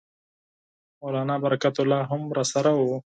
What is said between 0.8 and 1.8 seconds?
مولنا برکت